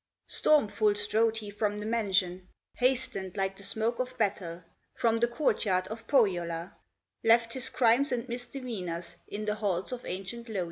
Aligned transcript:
Stormful 0.27 0.97
strode 0.97 1.37
he 1.37 1.51
from 1.51 1.77
the 1.77 1.85
mansion, 1.85 2.49
Hastened 2.77 3.37
like 3.37 3.55
the 3.55 3.61
smoke 3.63 3.99
of 3.99 4.17
battle, 4.17 4.63
From 4.95 5.17
the 5.17 5.27
court 5.27 5.63
yard 5.63 5.87
of 5.89 6.07
Pohyola, 6.07 6.75
Left 7.23 7.53
his 7.53 7.69
crimes 7.69 8.11
and 8.11 8.27
misdemeanors 8.27 9.17
In 9.27 9.45
the 9.45 9.53
halls 9.53 9.91
of 9.91 10.03
ancient 10.07 10.49
Louhi. 10.49 10.59